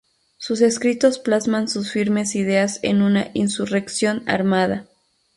Sus 0.39 0.61
escritos 0.61 1.19
plasman 1.19 1.67
sus 1.67 1.91
firmes 1.91 2.35
ideas 2.35 2.79
en 2.81 3.03
una 3.03 3.29
insurrección 3.35 4.23
armada. 4.25 4.87